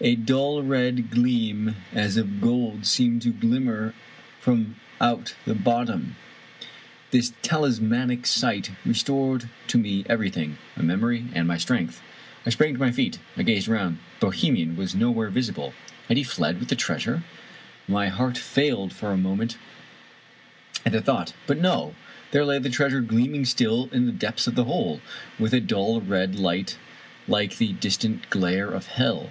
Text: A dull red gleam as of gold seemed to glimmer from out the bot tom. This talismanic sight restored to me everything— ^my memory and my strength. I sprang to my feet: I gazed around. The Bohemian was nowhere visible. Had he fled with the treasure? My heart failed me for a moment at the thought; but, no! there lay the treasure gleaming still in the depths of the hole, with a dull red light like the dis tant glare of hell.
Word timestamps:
A 0.00 0.16
dull 0.16 0.62
red 0.62 1.10
gleam 1.10 1.76
as 1.94 2.18
of 2.18 2.38
gold 2.38 2.84
seemed 2.84 3.22
to 3.22 3.32
glimmer 3.32 3.94
from 4.38 4.74
out 5.00 5.34
the 5.46 5.54
bot 5.54 5.86
tom. 5.86 6.16
This 7.10 7.32
talismanic 7.40 8.26
sight 8.26 8.72
restored 8.84 9.48
to 9.68 9.78
me 9.78 10.04
everything— 10.06 10.58
^my 10.76 10.82
memory 10.84 11.24
and 11.32 11.48
my 11.48 11.56
strength. 11.56 12.02
I 12.44 12.50
sprang 12.50 12.74
to 12.74 12.78
my 12.78 12.90
feet: 12.92 13.18
I 13.38 13.44
gazed 13.44 13.66
around. 13.66 13.96
The 14.20 14.26
Bohemian 14.26 14.76
was 14.76 14.94
nowhere 14.94 15.30
visible. 15.30 15.72
Had 16.08 16.18
he 16.18 16.22
fled 16.22 16.60
with 16.60 16.68
the 16.68 16.76
treasure? 16.76 17.22
My 17.88 18.08
heart 18.08 18.36
failed 18.36 18.90
me 18.90 18.94
for 18.96 19.10
a 19.10 19.16
moment 19.16 19.56
at 20.84 20.92
the 20.92 21.00
thought; 21.00 21.32
but, 21.46 21.56
no! 21.58 21.94
there 22.30 22.44
lay 22.44 22.58
the 22.58 22.68
treasure 22.68 23.00
gleaming 23.00 23.46
still 23.46 23.88
in 23.90 24.04
the 24.04 24.12
depths 24.12 24.46
of 24.46 24.54
the 24.54 24.64
hole, 24.64 25.00
with 25.38 25.54
a 25.54 25.60
dull 25.60 26.02
red 26.02 26.34
light 26.38 26.76
like 27.26 27.56
the 27.56 27.72
dis 27.72 27.96
tant 27.96 28.28
glare 28.28 28.68
of 28.70 28.88
hell. 28.88 29.30